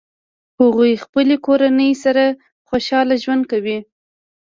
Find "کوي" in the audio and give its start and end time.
3.51-3.77